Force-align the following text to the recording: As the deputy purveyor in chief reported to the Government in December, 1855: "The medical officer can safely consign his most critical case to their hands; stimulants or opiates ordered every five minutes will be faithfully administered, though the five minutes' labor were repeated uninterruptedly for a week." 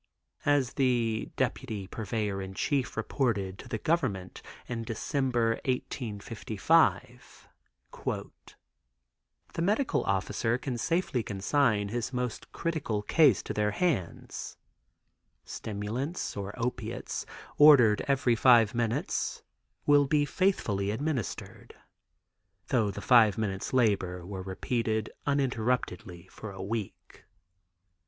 As 0.47 0.73
the 0.73 1.29
deputy 1.35 1.85
purveyor 1.85 2.41
in 2.41 2.55
chief 2.55 2.97
reported 2.97 3.59
to 3.59 3.67
the 3.67 3.77
Government 3.77 4.41
in 4.65 4.81
December, 4.83 5.59
1855: 5.65 7.47
"The 7.93 9.61
medical 9.61 10.03
officer 10.05 10.57
can 10.57 10.79
safely 10.79 11.21
consign 11.21 11.89
his 11.89 12.11
most 12.11 12.51
critical 12.51 13.03
case 13.03 13.43
to 13.43 13.53
their 13.53 13.69
hands; 13.69 14.57
stimulants 15.45 16.35
or 16.35 16.55
opiates 16.57 17.27
ordered 17.59 18.01
every 18.07 18.35
five 18.35 18.73
minutes 18.73 19.43
will 19.85 20.07
be 20.07 20.25
faithfully 20.25 20.89
administered, 20.89 21.75
though 22.69 22.89
the 22.89 23.01
five 23.01 23.37
minutes' 23.37 23.71
labor 23.71 24.25
were 24.25 24.41
repeated 24.41 25.11
uninterruptedly 25.27 26.27
for 26.31 26.49
a 26.51 26.59
week." 26.63 27.25